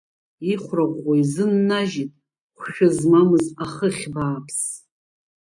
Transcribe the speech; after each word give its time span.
Ихәраӷәӷәа 0.51 1.13
изыннажьит 1.21 2.11
хәшәы 2.59 2.87
змамз 2.97 3.43
ахыхь 3.63 4.05
бааԥс. 4.13 4.59